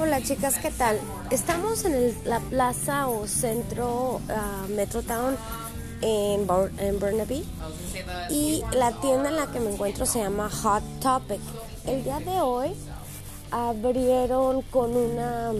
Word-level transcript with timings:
Hola 0.00 0.22
chicas, 0.22 0.58
¿qué 0.58 0.70
tal? 0.70 0.98
Estamos 1.30 1.84
en 1.84 1.92
el- 1.94 2.16
la 2.24 2.40
plaza 2.40 3.08
o 3.08 3.26
centro 3.26 4.20
ah, 4.30 4.66
Metrotown 4.74 5.36
en 6.02 6.46
Burnaby 6.46 7.44
y 8.30 8.62
la 8.72 8.92
tienda 9.00 9.28
en 9.28 9.36
la 9.36 9.46
que 9.52 9.60
me 9.60 9.70
encuentro 9.72 10.06
se 10.06 10.20
llama 10.20 10.48
Hot 10.48 10.82
Topic. 11.00 11.40
El 11.86 12.02
día 12.04 12.18
de 12.20 12.40
hoy 12.40 12.70
abrieron 13.50 14.62
con 14.62 14.96
una 14.96 15.52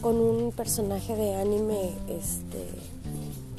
con 0.00 0.16
un 0.16 0.52
personaje 0.52 1.14
de 1.14 1.34
anime 1.36 1.92
este 2.08 2.68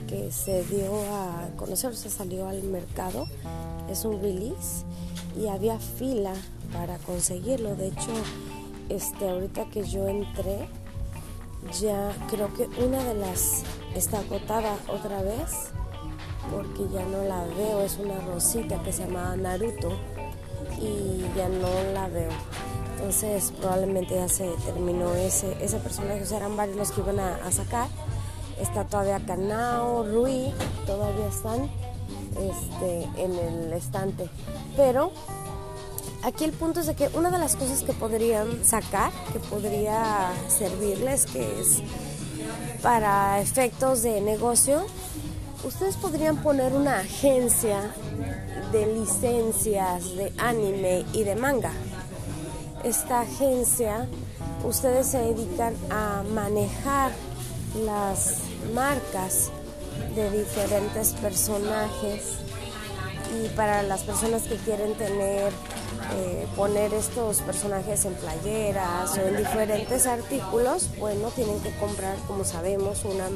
que 0.07 0.31
se 0.31 0.63
dio 0.63 0.95
a 1.13 1.49
conocer, 1.57 1.95
se 1.95 2.09
salió 2.09 2.47
al 2.47 2.63
mercado. 2.63 3.27
Es 3.91 4.05
un 4.05 4.21
release 4.21 4.83
y 5.39 5.47
había 5.47 5.77
fila 5.79 6.33
para 6.73 6.97
conseguirlo. 6.99 7.75
De 7.75 7.87
hecho, 7.87 8.11
este 8.89 9.29
ahorita 9.29 9.65
que 9.69 9.83
yo 9.83 10.07
entré 10.07 10.69
ya 11.79 12.13
creo 12.29 12.53
que 12.53 12.67
una 12.83 13.03
de 13.03 13.15
las 13.15 13.63
está 13.95 14.19
agotada 14.19 14.77
otra 14.87 15.21
vez 15.21 15.71
porque 16.51 16.87
ya 16.93 17.03
no 17.05 17.23
la 17.23 17.43
veo. 17.55 17.81
Es 17.81 17.97
una 17.97 18.19
rosita 18.21 18.81
que 18.83 18.91
se 18.91 19.05
llama 19.05 19.35
Naruto 19.35 19.91
y 20.79 21.25
ya 21.35 21.49
no 21.49 21.91
la 21.93 22.07
veo. 22.07 22.31
Entonces 22.95 23.53
probablemente 23.59 24.15
ya 24.15 24.27
se 24.27 24.49
terminó 24.65 25.13
ese, 25.13 25.57
ese 25.63 25.77
personaje. 25.77 26.23
O 26.23 26.25
sea, 26.25 26.37
eran 26.37 26.55
varios 26.55 26.77
los 26.77 26.91
que 26.91 27.01
iban 27.01 27.19
a, 27.19 27.35
a 27.35 27.51
sacar. 27.51 27.87
Está 28.59 28.85
todavía 28.85 29.19
Kanao, 29.19 30.03
Rui, 30.03 30.51
todavía 30.85 31.27
están 31.27 31.69
este, 32.39 33.03
en 33.17 33.35
el 33.35 33.73
estante. 33.73 34.29
Pero 34.75 35.11
aquí 36.23 36.43
el 36.43 36.51
punto 36.51 36.79
es 36.79 36.87
de 36.87 36.95
que 36.95 37.09
una 37.13 37.29
de 37.29 37.39
las 37.39 37.55
cosas 37.55 37.83
que 37.83 37.93
podrían 37.93 38.63
sacar, 38.63 39.11
que 39.33 39.39
podría 39.39 40.31
servirles, 40.47 41.25
que 41.25 41.59
es 41.59 41.81
para 42.81 43.39
efectos 43.41 44.03
de 44.03 44.21
negocio, 44.21 44.85
ustedes 45.63 45.95
podrían 45.97 46.37
poner 46.43 46.73
una 46.73 46.99
agencia 46.99 47.91
de 48.71 48.85
licencias 48.93 50.15
de 50.15 50.31
anime 50.37 51.05
y 51.13 51.23
de 51.23 51.35
manga. 51.35 51.71
Esta 52.83 53.21
agencia, 53.21 54.07
ustedes 54.63 55.07
se 55.07 55.19
dedican 55.19 55.75
a 55.89 56.23
manejar 56.33 57.11
las 57.85 58.37
marcas 58.73 59.49
de 60.15 60.31
diferentes 60.31 61.13
personajes 61.13 62.46
y 63.35 63.47
para 63.49 63.83
las 63.83 64.03
personas 64.03 64.43
que 64.43 64.55
quieren 64.57 64.93
tener 64.95 65.51
eh, 66.13 66.47
poner 66.55 66.93
estos 66.93 67.41
personajes 67.41 68.05
en 68.05 68.13
playeras 68.13 69.17
o 69.17 69.21
en 69.21 69.37
diferentes 69.37 70.05
artículos 70.05 70.89
bueno 70.99 71.29
tienen 71.31 71.59
que 71.59 71.71
comprar 71.77 72.15
como 72.27 72.45
sabemos 72.45 73.03
una 73.03 73.27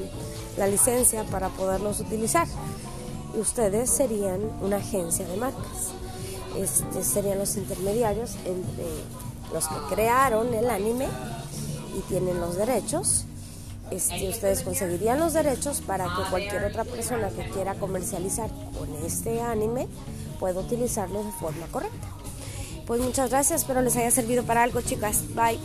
la 0.57 0.67
licencia 0.67 1.23
para 1.25 1.49
poderlos 1.49 1.99
utilizar. 1.99 2.47
Y 3.35 3.39
ustedes 3.39 3.89
serían 3.89 4.41
una 4.61 4.77
agencia 4.77 5.25
de 5.25 5.37
marcas. 5.37 5.91
Este 6.57 7.03
serían 7.03 7.39
los 7.39 7.55
intermediarios 7.55 8.35
entre 8.45 8.85
los 9.53 9.67
que 9.67 9.95
crearon 9.95 10.53
el 10.53 10.69
anime 10.69 11.07
y 11.97 12.01
tienen 12.09 12.39
los 12.41 12.57
derechos 12.57 13.25
este, 13.91 14.29
ustedes 14.29 14.61
conseguirían 14.61 15.19
los 15.19 15.33
derechos 15.33 15.81
para 15.81 16.05
que 16.05 16.29
cualquier 16.29 16.65
otra 16.65 16.83
persona 16.83 17.29
que 17.29 17.49
quiera 17.49 17.75
comercializar 17.75 18.49
con 18.77 18.93
este 19.05 19.41
anime 19.41 19.87
pueda 20.39 20.59
utilizarlo 20.59 21.23
de 21.23 21.31
forma 21.33 21.67
correcta. 21.67 22.07
Pues 22.87 23.01
muchas 23.01 23.29
gracias, 23.29 23.61
espero 23.61 23.81
les 23.81 23.95
haya 23.95 24.11
servido 24.11 24.43
para 24.43 24.63
algo, 24.63 24.81
chicas. 24.81 25.23
Bye. 25.35 25.59